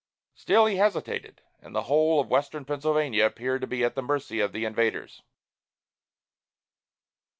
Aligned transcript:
Still 0.33 0.65
he 0.65 0.77
hesitated, 0.77 1.43
and 1.59 1.75
the 1.75 1.83
whole 1.83 2.19
of 2.19 2.27
western 2.31 2.65
Pennsylvania 2.65 3.23
appeared 3.23 3.61
to 3.61 3.67
be 3.67 3.83
at 3.83 3.93
the 3.93 4.01
mercy 4.01 4.39
of 4.39 4.51
the 4.51 4.65
invaders. 4.65 5.21